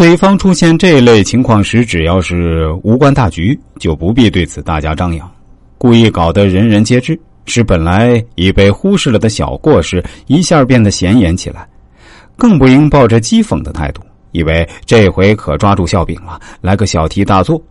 [0.00, 5.30] 对方出现这类情况时，只要是无关大局，就不必对此大加张扬，
[5.76, 11.68] 故意搞得人人皆知，使本来已被忽视了的小过失一下变得显眼起来。
[12.34, 14.00] 更不应抱着讥讽的态度，
[14.32, 17.62] 以为这回可抓住笑柄了，来个小题大做，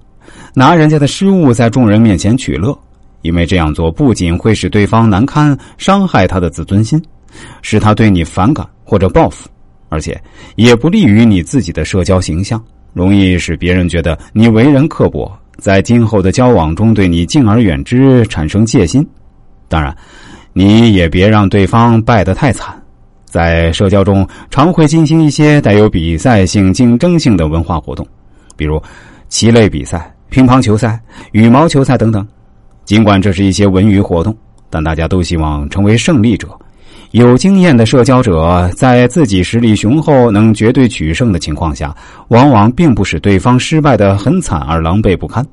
[0.54, 2.78] 拿人家的失误在众人面前取乐。
[3.24, 7.04] 因为这样做不仅会使对方难堪，伤害他的自尊心，
[7.64, 9.50] 使他对你反感或者报复，
[9.90, 10.20] 而且
[10.56, 12.64] 也不利于你自己的社交形象，
[12.94, 19.06] 容易使别人觉得你为人刻薄，在今后的交往中对你敬而远之，产生戒心。
[19.68, 19.96] 当然，
[20.54, 22.76] 你也别让对方败得太惨。
[23.26, 28.08] 在社交中，常会进行一些带有比赛性、竞争性的文化活动，
[28.56, 28.82] 比如
[29.28, 31.00] 棋类比赛、乒乓球赛、
[31.34, 32.28] 羽毛球赛等等。
[32.86, 34.36] 尽管这是一些文娱活动，
[34.68, 36.48] 但大家都希望成为胜利者。
[37.12, 41.96] 有经验的社交者在自己实力雄厚、能绝对取胜的情况下，
[42.28, 45.44] 往往并不使对方失败的很惨而狼狈不堪，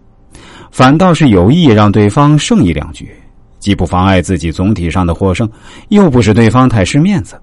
[0.71, 3.11] 反倒是有意让对方胜一两局，
[3.59, 5.49] 既不妨碍自己总体上的获胜，
[5.89, 7.41] 又不使对方太失面子。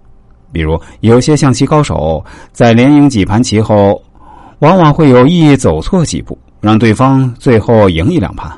[0.52, 4.00] 比如，有些象棋高手在连赢几盘棋后，
[4.60, 8.52] 往往会有意走错几步，让对方最后赢一两盘。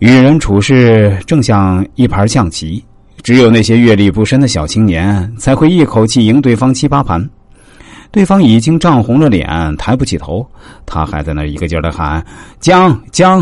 [0.00, 2.84] 与人处事正像一盘象棋，
[3.24, 7.28] 只有那些阅历不深的小青年才会一口气赢对方七八盘。
[8.12, 10.46] 对方已经涨红了脸，抬不起头，
[10.84, 12.24] 他还在那一个劲儿的喊
[12.60, 13.40] “将将”。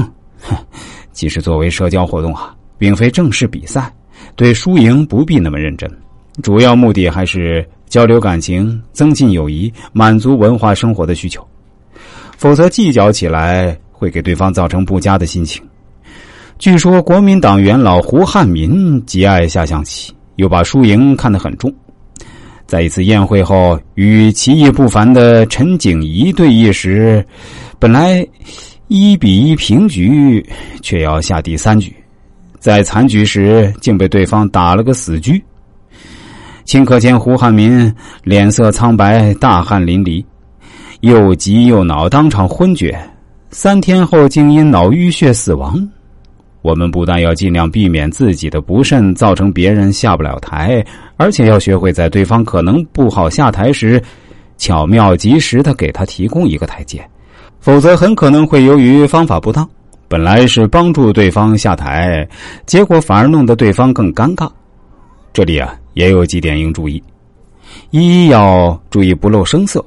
[1.13, 3.93] 其实作为社交活动啊，并非正式比赛，
[4.37, 5.91] 对输赢不必那么认真，
[6.43, 11.45] 主要目的还是交流感情、增进友谊、满足文化生活的需求。
[12.39, 15.63] 否则计较起来会给对方造成不佳的心情。
[16.63, 21.75] 据说国民党元老胡汉民极爱下象棋，又把输赢看得很重。
[22.67, 27.27] 在一次宴会后，与棋艺不凡的陈景仪对弈时，
[27.81, 28.25] 本来
[28.87, 30.41] 一比一平局，
[30.83, 31.93] 却要下第三局，
[32.61, 35.43] 在残局时竟被对方打了个死局。
[36.65, 37.93] 顷刻间，胡汉民
[38.23, 40.25] 脸色苍白，大汗淋漓，
[41.01, 42.97] 又急又恼，当场昏厥。
[43.51, 45.77] 三天后，竟因脑淤血死亡。
[46.63, 50.85] 我们不但要尽量避免自己的不慎造成别人下不了台，
[51.17, 54.01] 而且要学会在对方可能不好下台时，
[54.59, 57.05] 巧妙及时的给他提供一个台阶，
[57.59, 59.69] 否则很可能会由于方法不当，
[60.07, 62.27] 本来是帮助对方下台，
[62.65, 64.49] 结果反而弄得对方更尴尬。
[65.33, 67.03] 这里啊，也有几点应注意：
[67.91, 69.85] 一要注意不露声色，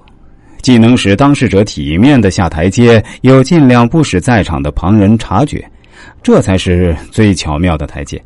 [0.61, 5.63] 既能使当事者体面的下台阶，又尽量不使在场的旁人察觉。
[6.23, 8.21] 这才是最巧妙的台阶。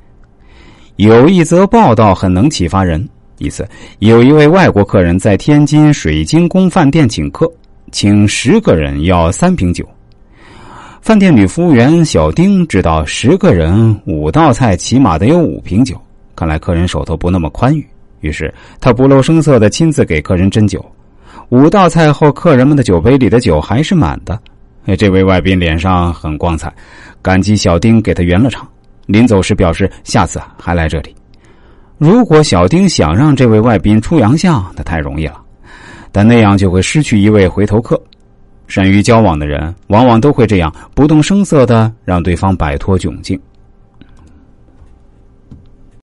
[0.98, 3.08] 有一则报道很能启发人。
[3.38, 3.66] 一次，
[4.00, 7.50] 有一位外国客人在天津水晶宫饭店请客，
[7.90, 9.88] 请十个人要三瓶酒。
[11.02, 15.96] 饭店女服务员小丁知道十个人五道菜起码得有五瓶酒，
[16.36, 17.88] 看来客人手头不那么宽裕，
[18.20, 20.86] 于是他不露声色的亲自给客人斟酒。
[21.48, 24.38] 五道菜后，客人们的酒杯里的酒还是满的。
[24.98, 26.74] 这位外宾脸上很光彩。
[27.22, 28.68] 感激小丁给他圆了场，
[29.06, 31.16] 临走时表示下次还来这里。
[31.98, 35.40] 如果小丁想让这位外宾出洋相，那太容易了，
[36.12, 38.02] 但那样就会失去一位回头客。
[38.68, 43.40] 善于交往的人，往往都会这样不动声色的让对方摆脱窘境。